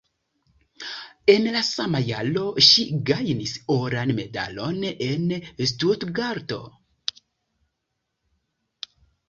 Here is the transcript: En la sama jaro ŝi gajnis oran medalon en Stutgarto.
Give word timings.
En 1.33 1.43
la 1.55 1.59
sama 1.67 1.99
jaro 2.07 2.45
ŝi 2.69 2.85
gajnis 3.11 3.53
oran 3.77 4.15
medalon 4.21 4.81
en 5.11 5.29
Stutgarto. 5.75 6.61